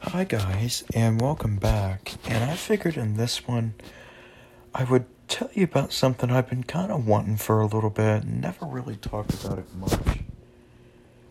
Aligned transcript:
Hi, 0.00 0.24
guys, 0.24 0.84
and 0.94 1.20
welcome 1.20 1.56
back. 1.56 2.14
And 2.28 2.44
I 2.44 2.56
figured 2.56 2.96
in 2.96 3.16
this 3.16 3.48
one 3.48 3.74
I 4.74 4.84
would 4.84 5.06
tell 5.28 5.50
you 5.54 5.64
about 5.64 5.92
something 5.92 6.30
I've 6.30 6.48
been 6.48 6.64
kind 6.64 6.92
of 6.92 7.06
wanting 7.06 7.36
for 7.36 7.60
a 7.60 7.66
little 7.66 7.90
bit, 7.90 8.24
never 8.24 8.66
really 8.66 8.96
talked 8.96 9.32
about 9.34 9.58
it 9.58 9.74
much. 9.74 10.20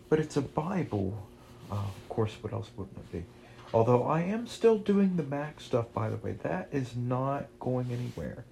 But 0.10 0.20
it's 0.20 0.38
a 0.38 0.41
Bible. 0.41 1.28
Uh, 1.71 1.76
of 1.76 2.10
course, 2.10 2.36
what 2.41 2.52
else 2.54 2.70
wouldn't 2.76 2.97
it 2.97 3.12
be? 3.12 3.26
Although 3.73 4.04
I 4.04 4.21
am 4.21 4.48
still 4.48 4.77
doing 4.77 5.18
the 5.18 5.23
Mac 5.23 5.61
stuff, 5.61 5.93
by 5.93 6.09
the 6.09 6.18
way, 6.18 6.34
that 6.43 6.70
is 6.71 6.95
not 6.95 7.48
going 7.59 7.91
anywhere. 7.91 8.45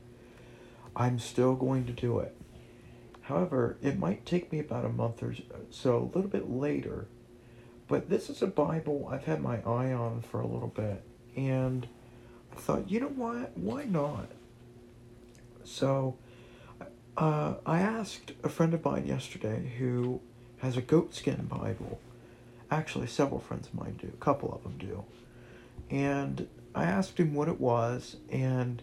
I'm 0.96 1.20
still 1.20 1.56
going 1.56 1.86
to 1.86 1.94
do 1.94 2.20
it. 2.20 2.36
However, 3.22 3.78
it 3.82 3.98
might 3.98 4.26
take 4.26 4.52
me 4.52 4.60
about 4.60 4.86
a 4.86 4.90
month 4.90 5.24
or 5.24 5.36
so, 5.70 5.98
a 5.98 6.16
little 6.16 6.30
bit 6.30 6.50
later. 6.50 7.08
But 7.92 8.10
this 8.10 8.30
is 8.30 8.42
a 8.42 8.48
Bible 8.48 9.10
I've 9.12 9.26
had 9.26 9.42
my 9.42 9.58
eye 9.66 9.92
on 9.92 10.22
for 10.22 10.40
a 10.40 10.48
little 10.48 10.70
bit. 10.70 11.04
And 11.36 11.86
I 12.54 12.56
thought, 12.56 12.90
you 12.90 13.02
know 13.02 13.08
what? 13.08 13.58
Why 13.58 13.84
not? 13.84 14.30
So 15.66 16.16
uh, 17.18 17.56
I 17.66 17.82
asked 17.82 18.32
a 18.46 18.48
friend 18.48 18.74
of 18.74 18.86
mine 18.86 19.08
yesterday 19.08 19.74
who 19.78 20.22
has 20.60 20.78
a 20.78 20.82
goatskin 20.82 21.50
Bible. 21.50 22.00
Actually, 22.72 23.08
several 23.08 23.42
friends 23.42 23.68
of 23.68 23.74
mine 23.74 23.98
do. 24.00 24.08
A 24.08 24.24
couple 24.24 24.54
of 24.54 24.64
them 24.64 24.78
do. 24.78 25.04
And 25.90 26.48
I 26.74 26.86
asked 26.86 27.18
him 27.20 27.34
what 27.34 27.50
it 27.50 27.60
was 27.60 28.16
and, 28.32 28.82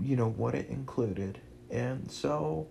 you 0.00 0.14
know, 0.14 0.28
what 0.28 0.54
it 0.54 0.68
included. 0.68 1.40
And 1.68 2.12
so 2.12 2.68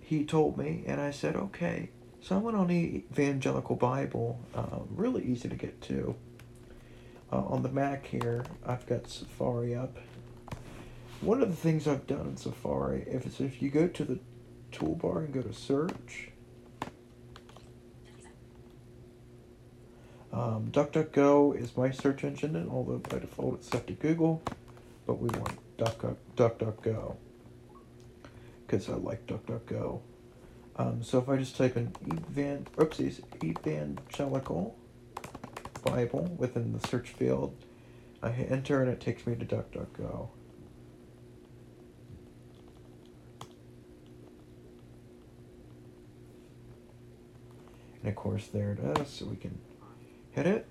he 0.00 0.24
told 0.24 0.56
me, 0.56 0.82
and 0.86 0.98
I 0.98 1.10
said, 1.10 1.36
okay. 1.36 1.90
So 2.26 2.34
I 2.34 2.38
went 2.38 2.56
on 2.56 2.66
the 2.66 3.04
Evangelical 3.12 3.76
Bible, 3.76 4.40
uh, 4.52 4.80
really 4.90 5.22
easy 5.22 5.48
to 5.48 5.54
get 5.54 5.80
to. 5.82 6.16
Uh, 7.30 7.44
on 7.44 7.62
the 7.62 7.68
Mac 7.68 8.04
here, 8.04 8.44
I've 8.66 8.84
got 8.84 9.06
Safari 9.06 9.76
up. 9.76 9.96
One 11.20 11.40
of 11.40 11.50
the 11.50 11.54
things 11.54 11.86
I've 11.86 12.08
done 12.08 12.26
in 12.26 12.36
Safari, 12.36 13.06
if 13.08 13.26
it's 13.26 13.40
if 13.40 13.62
you 13.62 13.70
go 13.70 13.86
to 13.86 14.04
the 14.04 14.18
toolbar 14.72 15.26
and 15.26 15.32
go 15.32 15.40
to 15.40 15.52
search, 15.52 16.30
um, 20.32 20.72
DuckDuckGo 20.72 21.56
is 21.56 21.76
my 21.76 21.92
search 21.92 22.24
engine, 22.24 22.56
and 22.56 22.68
although 22.68 22.98
by 22.98 23.20
default 23.20 23.54
it's 23.60 23.68
set 23.68 23.86
to 23.86 23.92
Google, 23.92 24.42
but 25.06 25.20
we 25.20 25.28
want 25.38 25.56
DuckDuckGo. 25.78 27.14
Because 28.66 28.88
I 28.88 28.94
like 28.94 29.28
DuckDuckGo. 29.28 30.00
Um, 30.78 31.02
so 31.02 31.18
if 31.18 31.28
I 31.28 31.36
just 31.36 31.56
type 31.56 31.76
in 31.76 31.92
evan, 32.10 32.66
oopsies, 32.76 33.20
evangelical 33.42 34.76
Bible 35.84 36.34
within 36.36 36.72
the 36.72 36.86
search 36.86 37.08
field, 37.10 37.56
I 38.22 38.30
hit 38.30 38.50
enter 38.50 38.82
and 38.82 38.90
it 38.90 39.00
takes 39.00 39.26
me 39.26 39.34
to 39.36 39.44
DuckDuckGo. 39.44 40.28
And 48.00 48.08
of 48.08 48.14
course 48.14 48.46
there 48.48 48.72
it 48.72 48.98
is, 49.00 49.08
so 49.08 49.26
we 49.26 49.36
can 49.36 49.58
hit 50.32 50.46
it. 50.46 50.66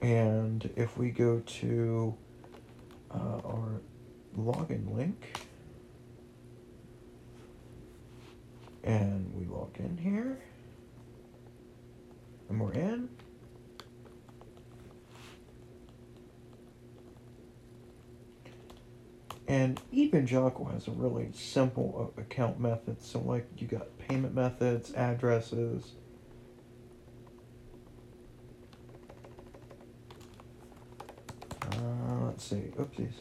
And 0.00 0.70
if 0.76 0.96
we 0.96 1.10
go 1.10 1.40
to 1.40 2.16
uh, 3.10 3.40
our 3.44 3.80
login 4.38 4.94
link. 4.94 5.48
And 8.86 9.34
we 9.34 9.44
log 9.46 9.76
in 9.78 9.98
here. 9.98 10.38
And 12.48 12.60
we're 12.60 12.72
in. 12.72 13.08
And 19.48 19.80
Evangelical 19.92 20.66
has 20.66 20.86
a 20.86 20.92
really 20.92 21.30
simple 21.32 22.14
account 22.16 22.60
method. 22.60 23.02
So, 23.02 23.20
like, 23.20 23.48
you 23.58 23.66
got 23.66 23.98
payment 23.98 24.34
methods, 24.34 24.92
addresses. 24.94 25.92
Uh, 31.72 32.26
let's 32.26 32.44
see. 32.44 32.70
Oopsies. 32.78 33.14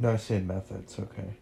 No, 0.00 0.12
I 0.12 0.16
said 0.16 0.48
methods, 0.48 0.98
okay. 0.98 1.36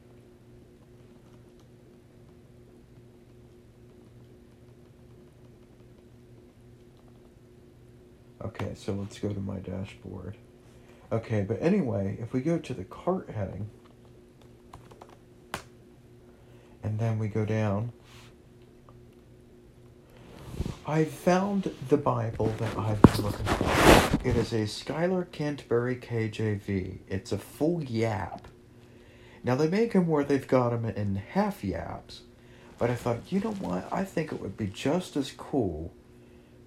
Okay, 8.44 8.72
so 8.74 8.94
let's 8.94 9.20
go 9.20 9.32
to 9.32 9.38
my 9.38 9.58
dashboard. 9.58 10.36
Okay, 11.12 11.42
but 11.42 11.62
anyway, 11.62 12.18
if 12.20 12.32
we 12.32 12.40
go 12.40 12.58
to 12.58 12.74
the 12.74 12.82
cart 12.82 13.30
heading, 13.30 13.70
and 16.82 16.98
then 16.98 17.20
we 17.20 17.28
go 17.28 17.44
down, 17.44 17.92
I 20.88 21.04
found 21.04 21.70
the 21.90 21.98
Bible 21.98 22.46
that 22.56 22.74
I've 22.78 23.02
been 23.02 23.22
looking 23.22 23.44
for. 23.44 24.26
It 24.26 24.36
is 24.36 24.54
a 24.54 24.66
Schuyler 24.66 25.26
Canterbury 25.26 25.96
KJV. 25.96 27.00
It's 27.06 27.30
a 27.30 27.36
full 27.36 27.84
yap. 27.84 28.48
Now, 29.44 29.54
they 29.54 29.68
make 29.68 29.92
them 29.92 30.06
where 30.06 30.24
they've 30.24 30.48
got 30.48 30.70
them 30.70 30.86
in 30.86 31.16
half 31.16 31.62
yaps, 31.62 32.22
but 32.78 32.88
I 32.88 32.94
thought, 32.94 33.18
you 33.28 33.38
know 33.40 33.52
what? 33.52 33.86
I 33.92 34.02
think 34.02 34.32
it 34.32 34.40
would 34.40 34.56
be 34.56 34.66
just 34.66 35.14
as 35.14 35.30
cool 35.30 35.92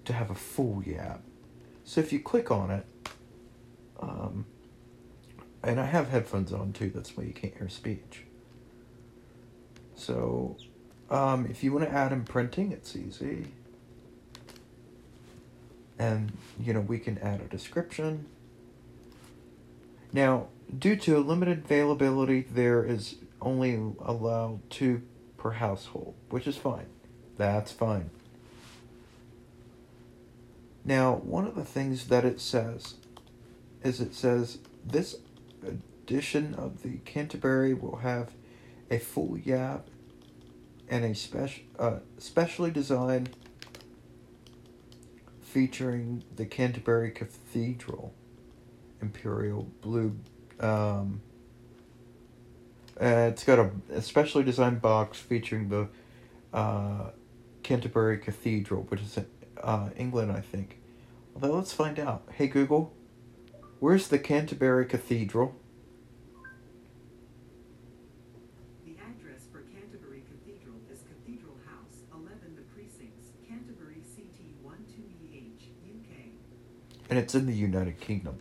to 0.04 0.12
have 0.12 0.30
a 0.30 0.36
full 0.36 0.84
yap. 0.86 1.22
So 1.82 2.00
if 2.00 2.12
you 2.12 2.20
click 2.20 2.48
on 2.48 2.70
it, 2.70 2.86
um, 3.98 4.46
and 5.64 5.80
I 5.80 5.86
have 5.86 6.10
headphones 6.10 6.52
on 6.52 6.72
too, 6.72 6.92
that's 6.94 7.16
why 7.16 7.24
you 7.24 7.32
can't 7.32 7.56
hear 7.58 7.68
speech. 7.68 8.22
So, 9.96 10.58
um, 11.10 11.46
if 11.46 11.64
you 11.64 11.72
want 11.72 11.86
to 11.86 11.92
add 11.92 12.12
in 12.12 12.22
printing, 12.22 12.70
it's 12.70 12.94
easy. 12.94 13.48
And, 15.98 16.32
you 16.58 16.72
know, 16.72 16.80
we 16.80 16.98
can 16.98 17.18
add 17.18 17.40
a 17.40 17.44
description. 17.44 18.26
Now, 20.12 20.48
due 20.76 20.96
to 20.96 21.18
limited 21.18 21.64
availability, 21.64 22.42
there 22.42 22.84
is 22.84 23.16
only 23.40 23.74
allowed 24.00 24.68
two 24.70 25.02
per 25.36 25.52
household, 25.52 26.14
which 26.30 26.46
is 26.46 26.56
fine. 26.56 26.86
That's 27.36 27.72
fine. 27.72 28.10
Now, 30.84 31.14
one 31.14 31.46
of 31.46 31.54
the 31.54 31.64
things 31.64 32.08
that 32.08 32.24
it 32.24 32.40
says 32.40 32.94
is 33.82 34.00
it 34.00 34.14
says 34.14 34.58
this 34.84 35.16
edition 35.66 36.54
of 36.54 36.82
the 36.82 36.98
Canterbury 37.04 37.74
will 37.74 37.96
have 37.96 38.32
a 38.90 38.98
full 38.98 39.38
yap 39.38 39.86
and 40.88 41.04
a 41.04 41.14
special, 41.14 41.62
uh, 41.78 41.98
specially 42.18 42.70
designed 42.70 43.30
featuring 45.52 46.24
the 46.34 46.46
Canterbury 46.46 47.10
Cathedral 47.10 48.14
Imperial 49.02 49.68
Blue. 49.82 50.16
Um, 50.58 51.20
uh, 53.00 53.28
it's 53.30 53.44
got 53.44 53.58
a, 53.58 53.70
a 53.90 54.00
specially 54.00 54.44
designed 54.44 54.80
box 54.80 55.18
featuring 55.18 55.68
the 55.68 55.88
uh, 56.52 57.10
Canterbury 57.62 58.18
Cathedral, 58.18 58.82
which 58.84 59.00
is 59.00 59.16
in 59.16 59.26
uh, 59.62 59.90
England, 59.96 60.32
I 60.32 60.40
think. 60.40 60.78
Although, 61.34 61.54
let's 61.56 61.72
find 61.72 61.98
out. 61.98 62.22
Hey, 62.32 62.46
Google, 62.46 62.92
where's 63.80 64.08
the 64.08 64.18
Canterbury 64.18 64.86
Cathedral? 64.86 65.54
The 68.84 68.96
address 68.98 69.46
for 69.50 69.62
Canterbury 69.72 70.22
Cathedral 70.28 70.76
is 70.92 71.00
Cathedral 71.02 71.56
House, 71.66 72.04
11 72.12 72.56
The 72.56 72.62
Precincts, 72.74 73.28
Canterbury 73.48 74.02
CT 74.14 74.62
12EH, 74.62 75.72
UK. 75.88 76.12
And 77.12 77.18
it's 77.18 77.34
in 77.34 77.44
the 77.44 77.52
United 77.52 78.00
Kingdom. 78.00 78.38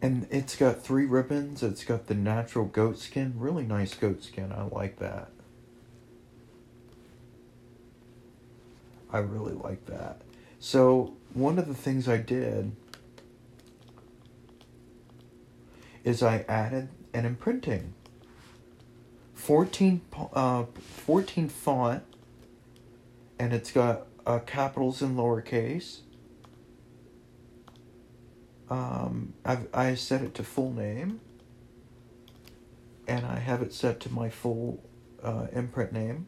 And 0.00 0.26
it's 0.30 0.56
got 0.56 0.82
three 0.82 1.04
ribbons. 1.04 1.62
It's 1.62 1.84
got 1.84 2.06
the 2.06 2.14
natural 2.14 2.64
goat 2.64 2.98
skin, 2.98 3.34
really 3.36 3.64
nice 3.64 3.92
goat 3.92 4.24
skin. 4.24 4.50
I 4.50 4.62
like 4.62 4.98
that. 4.98 5.28
I 9.12 9.18
really 9.18 9.52
like 9.52 9.84
that. 9.84 10.22
So 10.58 11.12
one 11.34 11.58
of 11.58 11.68
the 11.68 11.74
things 11.74 12.08
I 12.08 12.16
did 12.16 12.72
is 16.02 16.22
I 16.22 16.46
added 16.48 16.88
an 17.12 17.26
imprinting. 17.26 17.92
14, 19.34 20.00
uh, 20.32 20.64
14 21.04 21.50
font, 21.50 22.04
and 23.38 23.52
it's 23.52 23.70
got 23.70 24.06
uh, 24.26 24.38
capitals 24.38 25.02
and 25.02 25.14
lowercase 25.14 25.98
Um, 28.70 29.34
I've, 29.44 29.66
I 29.72 29.94
set 29.94 30.22
it 30.22 30.34
to 30.34 30.44
full 30.44 30.72
name, 30.72 31.20
and 33.06 33.24
I 33.24 33.38
have 33.38 33.62
it 33.62 33.72
set 33.72 34.00
to 34.00 34.12
my 34.12 34.28
full 34.28 34.82
uh, 35.22 35.46
imprint 35.52 35.92
name. 35.92 36.26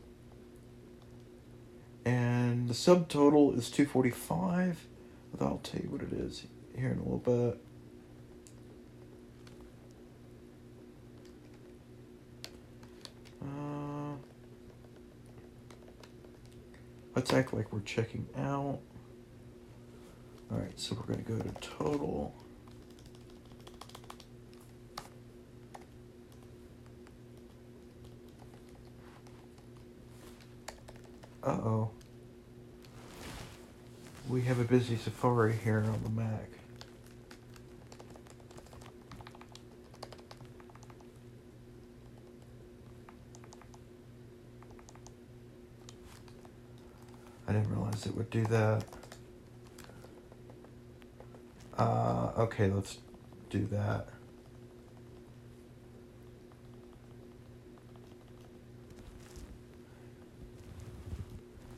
And 2.05 2.69
the 2.69 2.75
subtotal 2.75 3.57
is 3.57 3.71
245. 3.71 4.87
I'll 5.41 5.59
tell 5.59 5.81
you 5.81 5.89
what 5.91 6.03
it 6.03 6.13
is 6.13 6.47
here 6.77 6.91
in 6.91 6.99
a 6.99 7.03
little 7.03 7.19
bit. 7.19 7.61
Uh, 13.43 14.17
let's 17.15 17.33
act 17.33 17.55
like 17.55 17.73
we're 17.73 17.81
checking 17.81 18.27
out. 18.37 18.81
Alright, 20.71 20.79
so 20.79 20.95
we're 20.95 21.15
going 21.15 21.25
to 21.25 21.33
go 21.33 21.39
to 21.39 21.61
total. 21.61 22.35
Uh 31.43 31.47
oh. 31.47 31.91
We 34.29 34.43
have 34.43 34.61
a 34.61 34.65
busy 34.65 34.97
Safari 34.97 35.57
here 35.57 35.79
on 35.79 36.01
the 36.05 36.11
Mac. 36.11 36.51
I 47.49 47.53
didn't 47.53 47.71
realize 47.71 48.07
it 48.07 48.15
would 48.15 48.31
do 48.31 48.45
that. 48.47 48.85
Uh, 51.81 52.31
okay, 52.37 52.69
let's 52.69 52.99
do 53.49 53.67
that. 53.73 54.07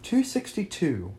Two 0.03 0.25
sixty 0.25 0.65
two. 0.65 1.15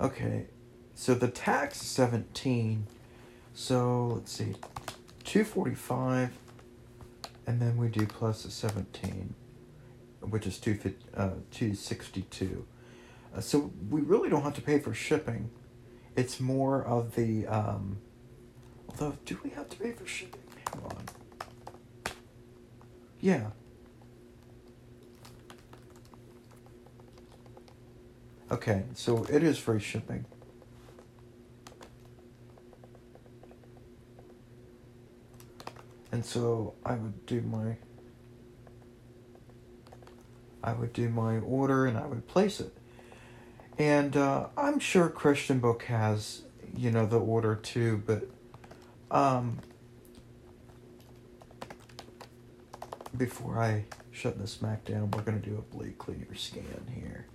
Okay, 0.00 0.46
so 0.94 1.14
the 1.14 1.26
tax 1.26 1.82
is 1.82 1.88
seventeen. 1.88 2.86
So 3.52 4.12
let's 4.14 4.30
see, 4.30 4.54
two 5.24 5.42
forty 5.42 5.74
five, 5.74 6.30
and 7.48 7.60
then 7.60 7.76
we 7.76 7.88
do 7.88 8.06
plus 8.06 8.44
the 8.44 8.50
seventeen, 8.52 9.34
which 10.20 10.46
is 10.46 10.58
two 10.58 10.78
uh, 11.16 11.30
two 11.50 11.74
sixty 11.74 12.22
two. 12.22 12.66
Uh, 13.34 13.40
so 13.40 13.72
we 13.88 14.00
really 14.00 14.28
don't 14.28 14.42
have 14.42 14.54
to 14.54 14.62
pay 14.62 14.78
for 14.78 14.92
shipping. 14.92 15.50
It's 16.16 16.40
more 16.40 16.84
of 16.84 17.14
the. 17.14 17.46
Um, 17.46 17.98
although, 18.88 19.16
do 19.24 19.38
we 19.42 19.50
have 19.50 19.68
to 19.70 19.76
pay 19.76 19.92
for 19.92 20.06
shipping? 20.06 20.40
Hang 20.72 20.84
on. 20.84 21.04
Yeah. 23.20 23.50
Okay, 28.50 28.82
so 28.94 29.24
it 29.30 29.44
is 29.44 29.58
free 29.58 29.78
shipping. 29.78 30.24
And 36.10 36.24
so 36.24 36.74
I 36.84 36.94
would 36.94 37.24
do 37.26 37.40
my 37.42 37.76
I 40.62 40.72
would 40.72 40.92
do 40.92 41.08
my 41.08 41.38
order 41.38 41.86
and 41.86 41.96
I 41.96 42.06
would 42.06 42.26
place 42.26 42.60
it. 42.60 42.76
And 43.78 44.16
uh, 44.16 44.48
I'm 44.56 44.78
sure 44.78 45.08
Christian 45.08 45.58
Book 45.58 45.84
has, 45.84 46.42
you 46.76 46.90
know, 46.90 47.06
the 47.06 47.18
order 47.18 47.54
too, 47.54 48.02
but 48.06 48.28
um, 49.10 49.58
before 53.16 53.58
I 53.58 53.84
shut 54.10 54.38
this 54.38 54.60
Mac 54.60 54.84
down, 54.84 55.10
we're 55.12 55.22
going 55.22 55.40
to 55.40 55.48
do 55.48 55.56
a 55.56 55.74
blade 55.74 55.98
cleaner 55.98 56.34
scan 56.34 56.86
here. 56.94 57.26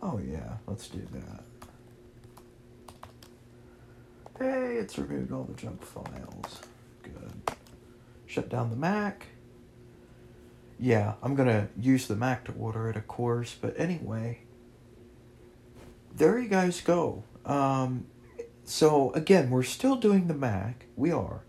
Oh 0.00 0.18
yeah, 0.18 0.58
let's 0.66 0.86
do 0.88 1.04
that. 1.12 1.42
Hey, 4.38 4.76
it's 4.76 4.98
removed 4.98 5.32
all 5.32 5.44
the 5.44 5.54
junk 5.54 5.82
files. 5.82 6.60
Good. 7.02 7.56
Shut 8.26 8.48
down 8.48 8.70
the 8.70 8.76
Mac. 8.76 9.26
Yeah, 10.78 11.14
I'm 11.22 11.34
gonna 11.34 11.68
use 11.78 12.06
the 12.06 12.16
Mac 12.16 12.44
to 12.44 12.52
order 12.52 12.90
it, 12.90 12.96
of 12.96 13.08
course, 13.08 13.54
but 13.58 13.78
anyway. 13.78 14.40
There 16.14 16.38
you 16.38 16.48
guys 16.48 16.80
go. 16.80 17.24
Um, 17.44 18.06
so 18.64 19.12
again, 19.12 19.50
we're 19.50 19.62
still 19.62 19.96
doing 19.96 20.28
the 20.28 20.34
Mac. 20.34 20.86
We 20.96 21.12
are. 21.12 21.42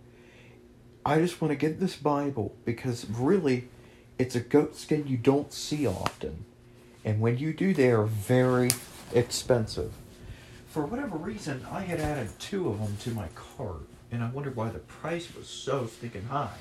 I 1.06 1.20
just 1.20 1.42
want 1.42 1.52
to 1.52 1.56
get 1.56 1.80
this 1.80 1.96
Bible 1.96 2.56
because 2.66 3.10
really, 3.10 3.70
it's 4.18 4.36
a 4.36 4.42
goat 4.42 4.76
skin 4.76 5.08
you 5.08 5.18
don't 5.18 5.54
see 5.54 5.88
often. 5.88 6.46
And 7.06 7.22
when 7.22 7.38
you 7.38 7.54
do, 7.54 7.74
they 7.74 7.92
are 7.92 8.04
very 8.04 8.72
expensive. 9.14 9.94
For 10.68 10.86
whatever 10.86 11.18
reason, 11.18 11.66
I 11.72 11.82
had 11.82 12.02
added 12.02 12.30
two 12.40 12.68
of 12.68 12.80
them 12.80 12.98
to 12.98 13.12
my 13.12 13.30
cart, 13.36 13.88
and 14.12 14.22
I 14.22 14.30
wondered 14.30 14.56
why 14.58 14.70
the 14.70 14.80
price 14.80 15.34
was 15.34 15.48
so 15.48 15.88
stinking 15.88 16.26
high. 16.26 16.58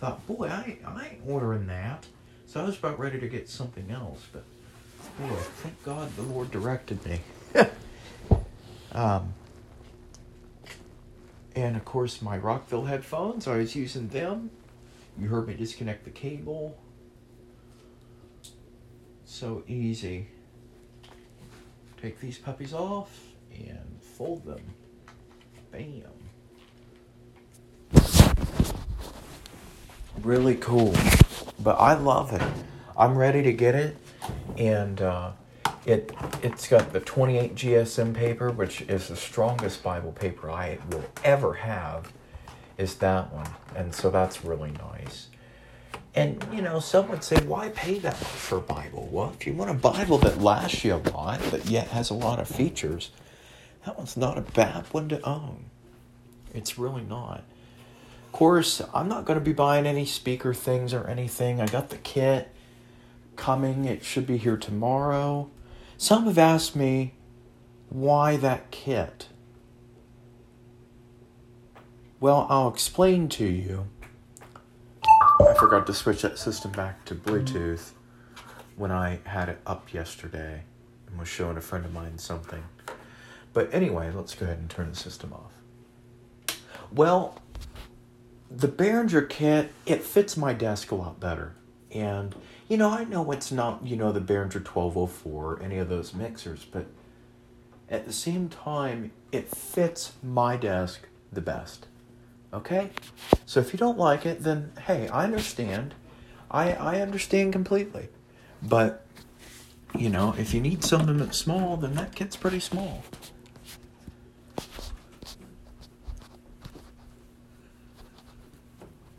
Thought, 0.00 0.26
boy, 0.26 0.48
I, 0.48 0.78
I 0.86 1.08
ain't 1.08 1.20
ordering 1.26 1.66
that. 1.66 2.06
So 2.46 2.60
I 2.60 2.64
was 2.64 2.78
about 2.78 2.98
ready 2.98 3.20
to 3.20 3.28
get 3.28 3.50
something 3.50 3.90
else, 3.90 4.26
but 4.32 4.44
boy, 5.18 5.36
thank 5.62 5.82
God 5.84 6.16
the 6.16 6.22
Lord 6.22 6.50
directed 6.50 7.04
me. 7.04 7.20
um, 8.92 9.34
and 11.54 11.76
of 11.76 11.84
course, 11.84 12.22
my 12.22 12.38
Rockville 12.38 12.86
headphones, 12.86 13.46
I 13.46 13.58
was 13.58 13.76
using 13.76 14.08
them. 14.08 14.50
You 15.18 15.28
heard 15.28 15.46
me 15.46 15.54
disconnect 15.54 16.04
the 16.04 16.10
cable. 16.10 16.78
So 19.26 19.62
easy. 19.68 20.28
Take 22.00 22.20
these 22.20 22.38
puppies 22.38 22.72
off 22.72 23.16
and 23.52 24.00
fold 24.00 24.46
them. 24.46 24.62
Bam. 25.70 26.19
Really 30.22 30.56
cool. 30.56 30.94
But 31.58 31.76
I 31.80 31.94
love 31.94 32.32
it. 32.32 32.42
I'm 32.96 33.16
ready 33.16 33.42
to 33.42 33.52
get 33.52 33.74
it. 33.74 33.96
And 34.56 35.00
uh, 35.00 35.32
it 35.86 36.12
it's 36.42 36.68
got 36.68 36.92
the 36.92 37.00
28 37.00 37.54
GSM 37.54 38.14
paper, 38.14 38.50
which 38.50 38.82
is 38.82 39.08
the 39.08 39.16
strongest 39.16 39.82
Bible 39.82 40.12
paper 40.12 40.50
I 40.50 40.78
will 40.90 41.04
ever 41.24 41.54
have. 41.54 42.12
Is 42.76 42.94
that 42.96 43.32
one, 43.32 43.48
and 43.76 43.94
so 43.94 44.10
that's 44.10 44.44
really 44.44 44.72
nice. 44.72 45.28
And 46.14 46.44
you 46.52 46.62
know, 46.62 46.80
some 46.80 47.08
would 47.08 47.22
say, 47.22 47.36
why 47.44 47.68
pay 47.70 47.98
that 47.98 48.14
much 48.14 48.30
for 48.30 48.58
a 48.58 48.62
Bible? 48.62 49.08
Well, 49.10 49.32
if 49.38 49.46
you 49.46 49.52
want 49.54 49.70
a 49.70 49.74
Bible 49.74 50.18
that 50.18 50.40
lasts 50.40 50.84
you 50.84 50.94
a 50.94 51.02
lot, 51.10 51.40
but 51.50 51.66
yet 51.66 51.88
has 51.88 52.10
a 52.10 52.14
lot 52.14 52.38
of 52.38 52.48
features, 52.48 53.10
that 53.84 53.96
one's 53.96 54.16
not 54.16 54.36
a 54.36 54.42
bad 54.42 54.84
one 54.92 55.08
to 55.10 55.20
own. 55.26 55.64
It's 56.54 56.78
really 56.78 57.02
not. 57.02 57.44
Course, 58.32 58.80
I'm 58.94 59.08
not 59.08 59.26
going 59.26 59.38
to 59.38 59.44
be 59.44 59.52
buying 59.52 59.86
any 59.86 60.06
speaker 60.06 60.54
things 60.54 60.94
or 60.94 61.06
anything. 61.06 61.60
I 61.60 61.66
got 61.66 61.90
the 61.90 61.98
kit 61.98 62.54
coming. 63.36 63.84
It 63.84 64.04
should 64.04 64.26
be 64.26 64.38
here 64.38 64.56
tomorrow. 64.56 65.50
Some 65.98 66.24
have 66.24 66.38
asked 66.38 66.74
me 66.74 67.14
why 67.90 68.36
that 68.36 68.70
kit. 68.70 69.28
Well, 72.20 72.46
I'll 72.48 72.68
explain 72.68 73.28
to 73.30 73.44
you. 73.44 73.88
I 75.40 75.54
forgot 75.54 75.86
to 75.86 75.94
switch 75.94 76.22
that 76.22 76.38
system 76.38 76.70
back 76.70 77.04
to 77.06 77.14
Bluetooth 77.14 77.92
when 78.76 78.90
I 78.90 79.20
had 79.24 79.48
it 79.48 79.58
up 79.66 79.92
yesterday 79.92 80.62
and 81.06 81.18
was 81.18 81.28
showing 81.28 81.56
a 81.56 81.60
friend 81.60 81.84
of 81.84 81.92
mine 81.92 82.16
something. 82.18 82.62
But 83.52 83.72
anyway, 83.74 84.10
let's 84.14 84.34
go 84.34 84.46
ahead 84.46 84.58
and 84.58 84.70
turn 84.70 84.90
the 84.90 84.96
system 84.96 85.32
off. 85.32 85.52
Well, 86.92 87.38
the 88.50 88.68
Behringer 88.68 89.28
kit, 89.28 89.72
it 89.86 90.02
fits 90.02 90.36
my 90.36 90.52
desk 90.52 90.90
a 90.90 90.94
lot 90.96 91.20
better. 91.20 91.54
And, 91.92 92.34
you 92.68 92.76
know, 92.76 92.90
I 92.90 93.04
know 93.04 93.30
it's 93.32 93.52
not, 93.52 93.84
you 93.84 93.96
know, 93.96 94.12
the 94.12 94.20
Behringer 94.20 94.54
1204 94.54 95.44
or 95.44 95.62
any 95.62 95.78
of 95.78 95.88
those 95.88 96.12
mixers, 96.12 96.64
but 96.64 96.86
at 97.88 98.06
the 98.06 98.12
same 98.12 98.48
time, 98.48 99.12
it 99.32 99.48
fits 99.48 100.12
my 100.22 100.56
desk 100.56 101.06
the 101.32 101.40
best. 101.40 101.86
Okay? 102.52 102.90
So 103.46 103.60
if 103.60 103.72
you 103.72 103.78
don't 103.78 103.98
like 103.98 104.26
it, 104.26 104.42
then 104.42 104.72
hey, 104.86 105.08
I 105.08 105.24
understand. 105.24 105.94
I 106.50 106.72
I 106.72 107.00
understand 107.00 107.52
completely. 107.52 108.08
But 108.62 109.06
you 109.96 110.08
know, 110.08 110.34
if 110.38 110.54
you 110.54 110.60
need 110.60 110.84
something 110.84 111.18
that's 111.18 111.38
small, 111.38 111.76
then 111.76 111.94
that 111.94 112.14
kit's 112.14 112.36
pretty 112.36 112.60
small. 112.60 113.04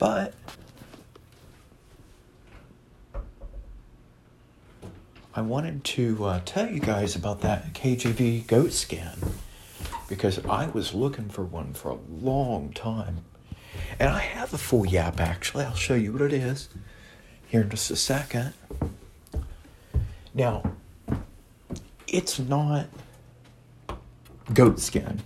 But 0.02 0.34
I 5.36 5.42
wanted 5.42 5.84
to 5.84 6.26
uh, 6.26 6.42
tell 6.44 6.68
you 6.72 6.80
guys 6.80 7.16
about 7.16 7.42
that 7.42 7.74
KJV 7.76 8.48
goat 8.48 8.74
scan 8.74 9.16
because 10.10 10.44
I 10.46 10.70
was 10.70 10.96
looking 10.96 11.30
for 11.30 11.44
one 11.44 11.74
for 11.74 11.92
a 11.92 12.00
long 12.10 12.74
time. 12.74 13.18
And 14.00 14.10
I 14.10 14.22
have 14.22 14.52
a 14.56 14.58
full 14.58 14.88
yap 14.88 15.20
actually. 15.20 15.66
I'll 15.66 15.76
show 15.76 15.94
you 15.94 16.14
what 16.14 16.24
it 16.24 16.34
is 16.34 16.70
here 17.46 17.62
in 17.62 17.70
just 17.70 17.92
a 17.92 17.96
second. 17.96 18.54
Now, 20.34 20.64
it's 22.08 22.40
not 22.40 22.88
goat 24.52 24.80
skin. 24.80 25.22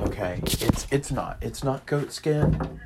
Okay, 0.00 0.40
it's 0.42 0.88
it's 0.90 1.12
not. 1.12 1.38
It's 1.40 1.62
not 1.62 1.86
goat 1.86 2.12
skin. 2.12 2.80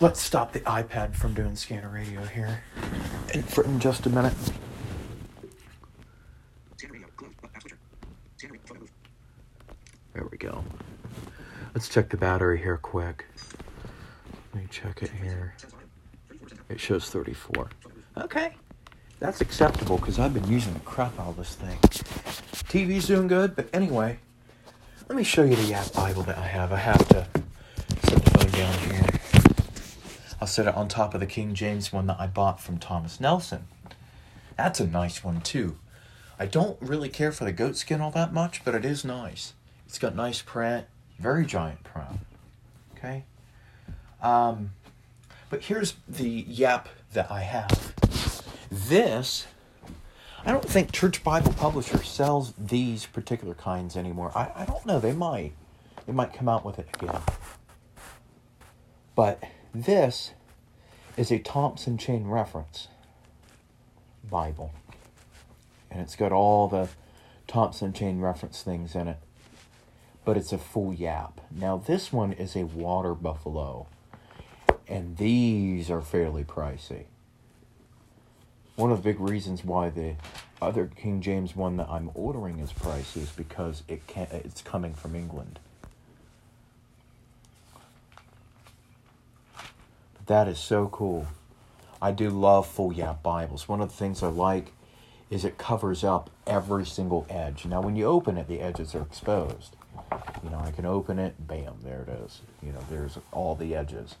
Let's 0.00 0.20
stop 0.20 0.52
the 0.52 0.60
iPad 0.60 1.14
from 1.14 1.34
doing 1.34 1.54
scanner 1.54 1.88
radio 1.88 2.24
here, 2.24 2.62
in, 3.32 3.42
for 3.42 3.64
in 3.64 3.78
just 3.78 4.06
a 4.06 4.10
minute. 4.10 4.34
There 10.12 10.26
we 10.30 10.38
go. 10.38 10.64
Let's 11.74 11.88
check 11.88 12.08
the 12.08 12.16
battery 12.16 12.58
here 12.58 12.76
quick. 12.76 13.24
Let 14.52 14.62
me 14.62 14.68
check 14.70 15.02
it 15.02 15.10
here. 15.10 15.54
It 16.68 16.80
shows 16.80 17.08
34. 17.10 17.68
Okay. 18.18 18.54
That's 19.20 19.40
acceptable 19.40 19.96
because 19.98 20.18
I've 20.18 20.34
been 20.34 20.48
using 20.48 20.74
the 20.74 20.80
crap 20.80 21.18
out 21.20 21.28
of 21.28 21.36
this 21.36 21.54
thing. 21.54 21.78
TV's 22.68 23.06
doing 23.06 23.28
good, 23.28 23.54
but 23.54 23.68
anyway, 23.72 24.18
let 25.08 25.16
me 25.16 25.22
show 25.22 25.44
you 25.44 25.54
the 25.54 25.64
yap 25.64 25.92
Bible 25.92 26.22
that 26.24 26.36
I 26.36 26.46
have. 26.46 26.72
I 26.72 26.78
have 26.78 27.08
to 27.08 27.26
set 28.04 28.24
the 28.24 28.30
phone 28.30 28.50
down 28.50 28.78
here. 28.90 29.13
I'll 30.44 30.48
set 30.48 30.66
it 30.66 30.74
on 30.74 30.88
top 30.88 31.14
of 31.14 31.20
the 31.20 31.26
King 31.26 31.54
James 31.54 31.90
one 31.90 32.06
that 32.06 32.20
I 32.20 32.26
bought 32.26 32.60
from 32.60 32.76
Thomas 32.76 33.18
Nelson. 33.18 33.66
That's 34.58 34.78
a 34.78 34.86
nice 34.86 35.24
one 35.24 35.40
too. 35.40 35.78
I 36.38 36.44
don't 36.44 36.76
really 36.82 37.08
care 37.08 37.32
for 37.32 37.44
the 37.44 37.52
goat 37.52 37.78
skin 37.78 38.02
all 38.02 38.10
that 38.10 38.34
much, 38.34 38.62
but 38.62 38.74
it 38.74 38.84
is 38.84 39.06
nice. 39.06 39.54
It's 39.86 39.98
got 39.98 40.14
nice 40.14 40.42
print, 40.42 40.84
very 41.18 41.46
giant 41.46 41.82
print. 41.82 42.20
Okay. 42.94 43.24
Um, 44.20 44.72
but 45.48 45.62
here's 45.62 45.94
the 46.06 46.28
Yap 46.28 46.90
that 47.14 47.30
I 47.30 47.40
have. 47.40 47.94
This, 48.70 49.46
I 50.44 50.52
don't 50.52 50.68
think 50.68 50.92
Church 50.92 51.24
Bible 51.24 51.54
Publisher 51.54 52.02
sells 52.02 52.52
these 52.58 53.06
particular 53.06 53.54
kinds 53.54 53.96
anymore. 53.96 54.30
I, 54.34 54.50
I 54.54 54.64
don't 54.66 54.84
know. 54.84 55.00
They 55.00 55.14
might. 55.14 55.54
They 56.04 56.12
might 56.12 56.34
come 56.34 56.50
out 56.50 56.66
with 56.66 56.78
it 56.78 56.88
again. 57.00 57.22
But 59.14 59.42
this 59.74 60.32
is 61.16 61.32
a 61.32 61.38
Thompson 61.40 61.98
Chain 61.98 62.28
Reference 62.28 62.88
Bible. 64.30 64.72
And 65.90 66.00
it's 66.00 66.14
got 66.14 66.32
all 66.32 66.68
the 66.68 66.88
Thompson 67.48 67.92
Chain 67.92 68.20
Reference 68.20 68.62
things 68.62 68.94
in 68.94 69.08
it. 69.08 69.18
But 70.24 70.36
it's 70.36 70.52
a 70.52 70.58
full 70.58 70.94
yap. 70.94 71.40
Now, 71.50 71.76
this 71.76 72.12
one 72.12 72.32
is 72.32 72.56
a 72.56 72.64
water 72.64 73.14
buffalo. 73.14 73.88
And 74.86 75.16
these 75.16 75.90
are 75.90 76.00
fairly 76.00 76.44
pricey. 76.44 77.04
One 78.76 78.90
of 78.90 79.02
the 79.02 79.12
big 79.12 79.20
reasons 79.20 79.64
why 79.64 79.90
the 79.90 80.14
other 80.62 80.86
King 80.86 81.20
James 81.20 81.54
one 81.54 81.76
that 81.76 81.88
I'm 81.88 82.10
ordering 82.14 82.58
is 82.60 82.72
pricey 82.72 83.22
is 83.22 83.30
because 83.30 83.82
it 83.88 84.06
can't, 84.06 84.32
it's 84.32 84.62
coming 84.62 84.94
from 84.94 85.14
England. 85.14 85.58
That 90.26 90.48
is 90.48 90.58
so 90.58 90.88
cool. 90.88 91.26
I 92.00 92.12
do 92.12 92.30
love 92.30 92.66
full 92.66 92.92
yap 92.92 93.22
Bibles. 93.22 93.68
One 93.68 93.80
of 93.80 93.88
the 93.88 93.96
things 93.96 94.22
I 94.22 94.28
like 94.28 94.72
is 95.30 95.44
it 95.44 95.58
covers 95.58 96.04
up 96.04 96.30
every 96.46 96.84
single 96.84 97.26
edge. 97.28 97.64
Now, 97.64 97.80
when 97.80 97.96
you 97.96 98.06
open 98.06 98.36
it, 98.36 98.46
the 98.46 98.60
edges 98.60 98.94
are 98.94 99.02
exposed. 99.02 99.76
You 100.42 100.50
know, 100.50 100.58
I 100.58 100.70
can 100.70 100.86
open 100.86 101.18
it, 101.18 101.34
bam, 101.46 101.76
there 101.82 102.06
it 102.06 102.24
is. 102.24 102.42
You 102.62 102.72
know, 102.72 102.84
there's 102.90 103.18
all 103.32 103.54
the 103.54 103.74
edges. 103.74 104.16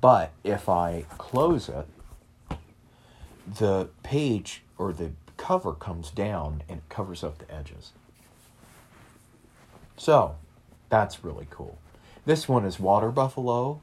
But 0.00 0.32
if 0.44 0.68
I 0.68 1.04
close 1.16 1.68
it, 1.68 1.86
the 3.58 3.88
page 4.02 4.62
or 4.76 4.92
the 4.92 5.12
cover 5.36 5.72
comes 5.72 6.10
down 6.10 6.62
and 6.68 6.78
it 6.78 6.88
covers 6.88 7.22
up 7.22 7.38
the 7.38 7.52
edges. 7.52 7.92
So, 9.96 10.36
that's 10.88 11.24
really 11.24 11.46
cool. 11.50 11.78
This 12.26 12.48
one 12.48 12.64
is 12.64 12.80
water 12.80 13.10
buffalo, 13.10 13.80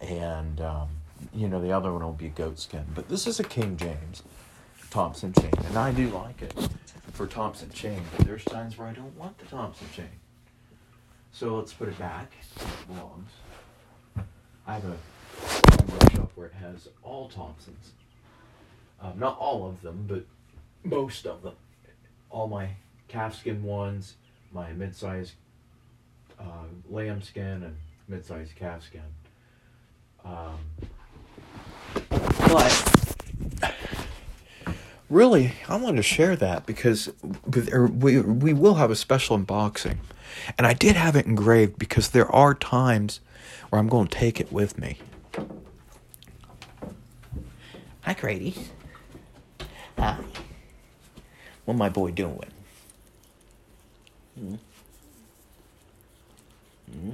and 0.00 0.60
um, 0.60 0.88
you 1.34 1.48
know 1.48 1.60
the 1.60 1.72
other 1.72 1.92
one 1.92 2.02
will 2.02 2.12
be 2.12 2.28
goat 2.28 2.58
skin. 2.58 2.84
But 2.94 3.08
this 3.08 3.26
is 3.26 3.40
a 3.40 3.44
King 3.44 3.76
James 3.76 4.22
Thompson 4.90 5.32
chain, 5.32 5.52
and 5.66 5.76
I 5.76 5.92
do 5.92 6.08
like 6.10 6.42
it 6.42 6.54
for 7.12 7.26
Thompson 7.26 7.70
chain. 7.70 8.02
But 8.16 8.26
there's 8.26 8.44
times 8.44 8.78
where 8.78 8.88
I 8.88 8.92
don't 8.92 9.16
want 9.16 9.38
the 9.38 9.46
Thompson 9.46 9.86
chain. 9.94 10.08
So 11.32 11.56
let's 11.56 11.72
put 11.72 11.88
it 11.88 11.98
back. 11.98 12.32
It 12.40 12.86
belongs. 12.88 13.30
I 14.66 14.72
have 14.74 14.84
a 14.84 14.96
workshop 15.92 16.32
where 16.34 16.46
it 16.46 16.54
has 16.54 16.88
all 17.02 17.28
Thompsons. 17.28 17.92
Um, 19.00 19.18
not 19.18 19.38
all 19.38 19.68
of 19.68 19.82
them, 19.82 20.06
but 20.08 20.24
most 20.82 21.26
of 21.26 21.42
them. 21.42 21.54
All 22.30 22.48
my 22.48 22.70
calfskin 23.08 23.62
ones, 23.62 24.14
my 24.52 24.72
mid-sized 24.72 25.34
uh, 26.40 26.64
lambskin 26.88 27.62
and 27.62 27.76
mid-sized 28.08 28.56
calfskin. 28.56 29.00
Um, 30.24 30.58
but 32.56 33.74
really, 35.10 35.52
I 35.68 35.76
wanted 35.76 35.96
to 35.96 36.02
share 36.02 36.36
that 36.36 36.64
because 36.64 37.10
we 37.46 38.20
we 38.20 38.52
will 38.54 38.74
have 38.76 38.90
a 38.90 38.96
special 38.96 39.38
unboxing, 39.38 39.98
and 40.56 40.66
I 40.66 40.72
did 40.72 40.96
have 40.96 41.16
it 41.16 41.26
engraved 41.26 41.78
because 41.78 42.10
there 42.10 42.30
are 42.34 42.54
times 42.54 43.20
where 43.68 43.78
I'm 43.78 43.88
going 43.88 44.06
to 44.08 44.16
take 44.16 44.40
it 44.40 44.50
with 44.50 44.78
me. 44.78 44.98
Hi, 48.02 48.14
Grady. 48.14 48.54
Hi. 49.98 50.16
What 51.66 51.76
my 51.76 51.88
boy 51.88 52.12
doing? 52.12 52.38
Hmm. 54.38 54.54
Hmm. 56.92 57.12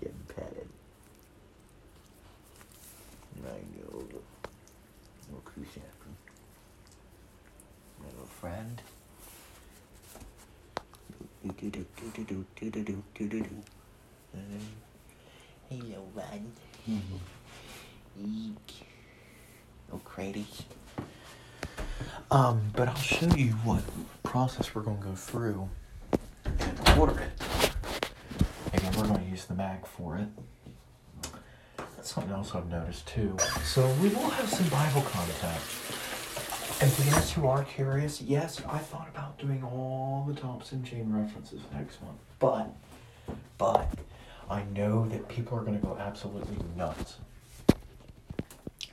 Getting 0.00 0.26
petted. 0.36 0.68
I 3.46 3.48
know. 3.48 4.04
Look 5.32 5.52
who's 5.54 5.66
happy. 5.74 6.12
My 8.00 8.06
little 8.08 8.26
friend. 8.64 8.82
Hello, 15.70 16.04
friend. 16.14 16.52
Eek. 18.20 18.86
No 19.92 19.98
crates. 20.04 20.64
Um, 22.30 22.72
but 22.74 22.88
I'll 22.88 22.94
show 22.96 23.26
you 23.36 23.50
what 23.64 23.82
process 24.22 24.74
we're 24.74 24.82
gonna 24.82 24.96
go 24.96 25.14
through 25.14 25.68
and 26.60 26.98
order 26.98 27.20
it. 27.20 27.70
Again, 28.72 28.92
we're 28.96 29.06
gonna 29.06 29.24
use 29.24 29.44
the 29.44 29.54
Mac 29.54 29.86
for 29.86 30.16
it. 30.16 30.28
That's 31.76 32.12
something 32.12 32.32
else 32.32 32.54
I've 32.54 32.68
noticed 32.68 33.06
too. 33.06 33.36
So 33.64 33.86
we 34.02 34.08
will 34.08 34.30
have 34.30 34.48
some 34.48 34.68
Bible 34.68 35.02
contact. 35.02 35.62
And 36.84 36.92
who 36.92 37.46
are 37.46 37.64
curious, 37.64 38.20
yes, 38.20 38.60
I 38.68 38.76
thought 38.76 39.08
about 39.08 39.38
doing 39.38 39.64
all 39.64 40.26
the 40.28 40.38
Thompson 40.38 40.84
chain 40.84 41.10
references 41.10 41.62
next 41.72 42.02
month. 42.02 42.18
But, 42.38 42.74
but, 43.56 43.88
I 44.50 44.64
know 44.64 45.06
that 45.08 45.26
people 45.26 45.56
are 45.56 45.62
going 45.62 45.80
to 45.80 45.86
go 45.86 45.96
absolutely 45.98 46.58
nuts. 46.76 47.16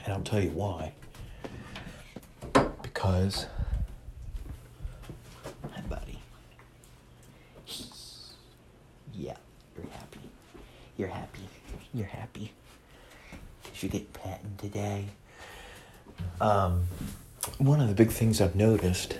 And 0.05 0.13
I'll 0.13 0.21
tell 0.21 0.39
you 0.39 0.51
why. 0.51 0.93
Because, 2.81 3.47
hi, 5.69 5.81
buddy. 5.89 6.17
Yeah, 9.13 9.35
you're 9.75 9.91
happy. 9.91 10.19
You're 10.95 11.09
happy. 11.09 11.49
You're 11.93 12.07
happy. 12.07 12.53
Because 13.61 13.83
you 13.83 13.89
get 13.89 14.13
patting 14.13 14.55
today. 14.57 15.07
Um, 16.39 16.83
one 17.57 17.81
of 17.81 17.87
the 17.87 17.95
big 17.95 18.09
things 18.09 18.39
I've 18.41 18.55
noticed 18.55 19.17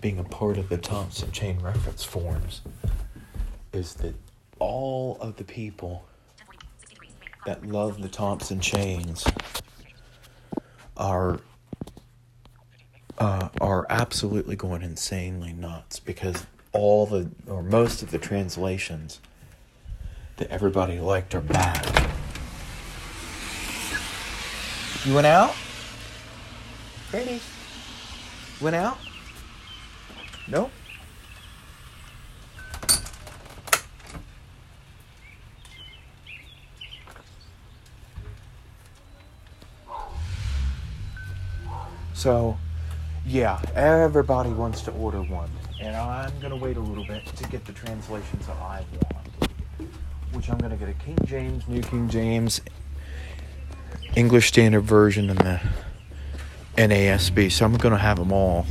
being 0.00 0.18
a 0.18 0.24
part 0.24 0.58
of 0.58 0.68
the 0.68 0.76
Thompson 0.76 1.32
chain 1.32 1.58
reference 1.60 2.04
forums 2.04 2.60
is 3.72 3.94
that 3.94 4.14
all 4.58 5.16
of 5.20 5.36
the 5.36 5.44
people 5.44 6.04
that 7.46 7.66
love 7.66 8.02
the 8.02 8.08
Thompson 8.08 8.60
chains 8.60 9.24
are 10.96 11.40
uh, 13.18 13.48
are 13.60 13.86
absolutely 13.88 14.56
going 14.56 14.82
insanely 14.82 15.52
nuts 15.52 16.00
because 16.00 16.46
all 16.72 17.06
the 17.06 17.30
or 17.46 17.62
most 17.62 18.02
of 18.02 18.10
the 18.10 18.18
translations 18.18 19.20
that 20.36 20.50
everybody 20.50 20.98
liked 20.98 21.34
are 21.34 21.40
bad. 21.40 22.10
You 25.04 25.14
went 25.14 25.26
out? 25.26 25.54
Brady. 27.14 27.40
Went 28.60 28.74
out? 28.74 28.98
No? 30.48 30.68
So, 42.14 42.58
yeah, 43.24 43.62
everybody 43.76 44.50
wants 44.50 44.82
to 44.82 44.90
order 44.90 45.22
one. 45.22 45.48
And 45.80 45.94
I'm 45.94 46.36
going 46.40 46.50
to 46.50 46.56
wait 46.56 46.76
a 46.76 46.80
little 46.80 47.04
bit 47.04 47.24
to 47.26 47.44
get 47.44 47.64
the 47.64 47.72
translations 47.72 48.44
that 48.48 48.56
I 48.56 48.84
want. 49.04 49.52
Which 50.32 50.50
I'm 50.50 50.58
going 50.58 50.72
to 50.72 50.76
get 50.76 50.88
a 50.88 50.94
King 50.94 51.18
James, 51.24 51.68
New 51.68 51.80
King 51.80 52.08
James, 52.08 52.60
English 54.16 54.48
Standard 54.48 54.82
Version, 54.82 55.30
and 55.30 55.38
the 55.38 55.60
NASB. 56.76 57.50
So 57.50 57.64
I'm 57.64 57.76
going 57.76 57.92
to 57.92 57.98
have 57.98 58.18
them 58.18 58.32
all. 58.32 58.66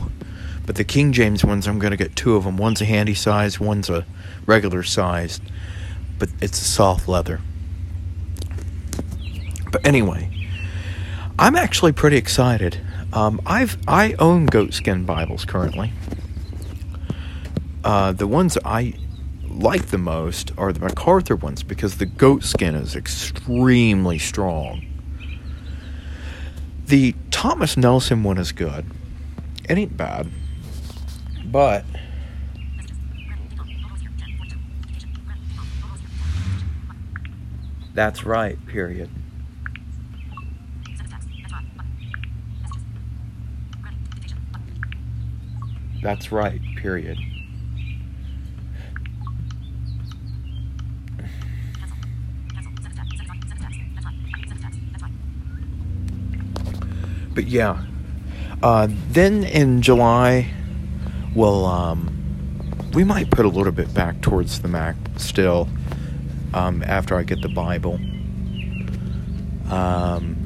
But 0.65 0.75
the 0.75 0.83
King 0.83 1.11
James 1.11 1.43
ones, 1.43 1.67
I'm 1.67 1.79
going 1.79 1.91
to 1.91 1.97
get 1.97 2.15
two 2.15 2.35
of 2.35 2.45
them. 2.45 2.57
One's 2.57 2.81
a 2.81 2.85
handy 2.85 3.13
size, 3.13 3.59
one's 3.59 3.89
a 3.89 4.05
regular 4.45 4.83
size. 4.83 5.41
But 6.19 6.29
it's 6.41 6.61
a 6.61 6.65
soft 6.65 7.07
leather. 7.07 7.41
But 9.71 9.85
anyway, 9.85 10.29
I'm 11.37 11.55
actually 11.55 11.91
pretty 11.91 12.17
excited. 12.17 12.79
Um, 13.11 13.41
I've 13.45 13.77
I 13.87 14.13
own 14.19 14.47
goatskin 14.47 15.05
Bibles 15.05 15.45
currently. 15.45 15.91
Uh, 17.83 18.11
the 18.13 18.27
ones 18.27 18.57
I 18.63 18.93
like 19.49 19.87
the 19.87 19.97
most 19.97 20.51
are 20.57 20.71
the 20.71 20.79
MacArthur 20.79 21.35
ones 21.35 21.63
because 21.63 21.97
the 21.97 22.05
goatskin 22.05 22.75
is 22.75 22.95
extremely 22.95 24.17
strong. 24.17 24.85
The 26.93 27.15
Thomas 27.31 27.75
Nelson 27.75 28.21
one 28.21 28.37
is 28.37 28.51
good. 28.51 28.85
It 29.67 29.79
ain't 29.79 29.97
bad. 29.97 30.29
But 31.45 31.85
that's 37.95 38.25
right, 38.25 38.63
period. 38.67 39.09
That's 46.03 46.31
right, 46.31 46.61
period. 46.75 47.17
But 57.33 57.47
yeah. 57.47 57.83
Uh, 58.61 58.87
then 59.09 59.43
in 59.43 59.81
July, 59.81 60.49
we'll, 61.35 61.65
um, 61.65 62.09
we 62.93 63.03
might 63.03 63.29
put 63.29 63.45
a 63.45 63.49
little 63.49 63.71
bit 63.71 63.93
back 63.93 64.21
towards 64.21 64.61
the 64.61 64.67
Mac 64.67 64.95
still 65.17 65.67
um, 66.53 66.83
after 66.83 67.15
I 67.17 67.23
get 67.23 67.41
the 67.41 67.49
Bible. 67.49 67.99
Um, 69.69 70.37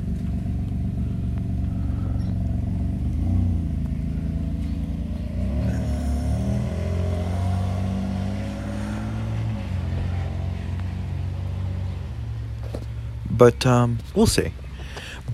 but 13.30 13.66
um, 13.66 14.00
we'll 14.16 14.26
see. 14.26 14.54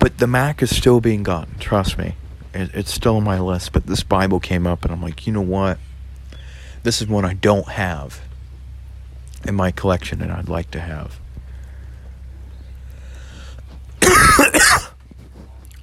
But 0.04 0.18
the 0.18 0.26
Mac 0.26 0.62
is 0.62 0.76
still 0.76 1.00
being 1.00 1.22
gotten. 1.22 1.58
Trust 1.58 1.96
me, 1.96 2.14
it, 2.52 2.68
it's 2.74 2.92
still 2.92 3.16
on 3.16 3.24
my 3.24 3.40
list. 3.40 3.72
But 3.72 3.86
this 3.86 4.02
Bible 4.02 4.38
came 4.38 4.66
up, 4.66 4.84
and 4.84 4.92
I'm 4.92 5.00
like, 5.00 5.26
you 5.26 5.32
know 5.32 5.40
what? 5.40 5.78
This 6.82 7.00
is 7.00 7.08
one 7.08 7.24
I 7.24 7.32
don't 7.32 7.68
have 7.68 8.20
in 9.46 9.54
my 9.54 9.70
collection, 9.70 10.20
and 10.20 10.30
I'd 10.30 10.50
like 10.50 10.70
to 10.72 10.80
have. 10.82 11.18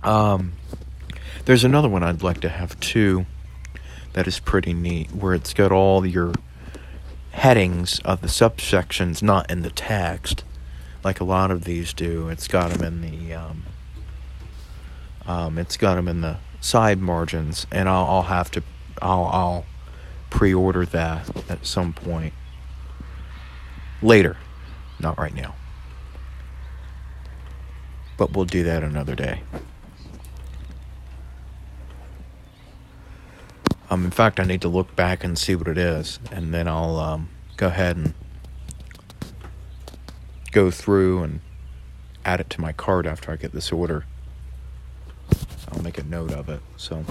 um, 0.03 0.53
there's 1.45 1.63
another 1.63 1.89
one 1.89 2.03
I'd 2.03 2.21
like 2.21 2.41
to 2.41 2.49
have 2.49 2.79
too. 2.79 3.25
That 4.13 4.27
is 4.27 4.37
pretty 4.39 4.73
neat, 4.73 5.09
where 5.15 5.33
it's 5.33 5.55
got 5.55 5.71
all 5.71 6.05
your 6.05 6.33
headings 7.31 7.99
of 8.05 8.21
the 8.21 8.27
subsections 8.27 9.23
not 9.23 9.49
in 9.49 9.63
the 9.63 9.71
text 9.71 10.43
like 11.03 11.19
a 11.19 11.23
lot 11.23 11.49
of 11.49 11.63
these 11.63 11.91
do. 11.91 12.29
It's 12.29 12.47
got 12.47 12.69
them 12.69 12.83
in 12.83 13.01
the 13.01 13.33
um, 13.33 13.63
um, 15.25 15.57
it's 15.57 15.77
got 15.77 15.95
them 15.95 16.07
in 16.07 16.21
the 16.21 16.37
side 16.59 16.99
margins, 16.99 17.67
and 17.71 17.87
I'll, 17.89 18.05
I'll 18.05 18.21
have 18.23 18.51
to 18.51 18.63
I'll, 19.01 19.25
I'll 19.25 19.65
pre-order 20.29 20.85
that 20.85 21.49
at 21.49 21.65
some 21.65 21.93
point 21.93 22.33
later, 24.01 24.37
not 24.99 25.17
right 25.17 25.33
now. 25.33 25.55
But 28.17 28.33
we'll 28.33 28.45
do 28.45 28.63
that 28.63 28.83
another 28.83 29.15
day. 29.15 29.41
Um, 33.89 34.05
in 34.05 34.11
fact, 34.11 34.39
I 34.39 34.43
need 34.43 34.61
to 34.61 34.69
look 34.69 34.95
back 34.95 35.23
and 35.23 35.37
see 35.37 35.53
what 35.53 35.67
it 35.67 35.77
is, 35.77 36.19
and 36.31 36.53
then 36.53 36.67
I'll 36.67 36.97
um, 36.97 37.29
go 37.57 37.67
ahead 37.67 37.97
and 37.97 38.13
go 40.51 40.71
through 40.71 41.23
and 41.23 41.41
add 42.23 42.39
it 42.39 42.49
to 42.51 42.61
my 42.61 42.71
cart 42.71 43.05
after 43.05 43.31
I 43.31 43.35
get 43.35 43.51
this 43.51 43.71
order. 43.71 44.05
I'll 45.71 45.81
make 45.81 45.97
a 45.97 46.03
note 46.03 46.31
of 46.31 46.49
it. 46.49 46.59
So 46.77 47.03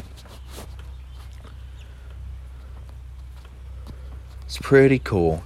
it's 4.45 4.59
pretty 4.59 4.99
cool. 4.99 5.45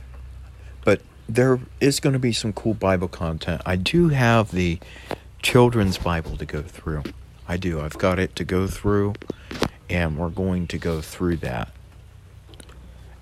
But 0.85 1.01
there 1.29 1.61
is 1.81 2.01
going 2.01 2.13
to 2.13 2.19
be 2.19 2.33
some 2.33 2.53
cool 2.53 2.75
Bible 2.75 3.09
content. 3.09 3.63
I 3.65 3.77
do 3.77 4.09
have 4.09 4.51
the 4.51 4.79
children's 5.43 5.99
Bible 5.99 6.37
to 6.37 6.45
go 6.45 6.63
through. 6.63 7.03
I 7.47 7.57
do. 7.57 7.81
I've 7.81 7.99
got 7.99 8.19
it 8.19 8.35
to 8.37 8.45
go 8.45 8.67
through, 8.67 9.15
and 9.89 10.17
we're 10.17 10.31
going 10.31 10.67
to 10.69 10.79
go 10.79 11.01
through 11.01 11.37
that 11.39 11.71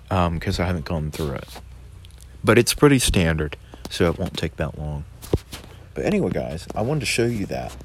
because 0.07 0.59
um, 0.59 0.63
I 0.63 0.67
haven't 0.67 0.85
gone 0.85 1.11
through 1.11 1.33
it. 1.33 1.59
But 2.43 2.57
it's 2.57 2.73
pretty 2.73 2.99
standard 2.99 3.57
so 3.89 4.09
it 4.09 4.17
won't 4.17 4.37
take 4.37 4.55
that 4.57 4.77
long. 4.77 5.05
But 5.93 6.05
anyway, 6.05 6.31
guys, 6.31 6.67
I 6.75 6.81
wanted 6.81 7.01
to 7.01 7.05
show 7.05 7.25
you 7.25 7.45
that. 7.47 7.75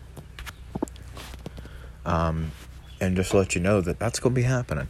Um, 2.05 2.53
and 3.01 3.17
just 3.17 3.35
let 3.35 3.55
you 3.55 3.61
know 3.61 3.81
that 3.81 3.99
that's 3.99 4.19
going 4.19 4.35
to 4.35 4.41
be 4.41 4.47
happening. 4.47 4.89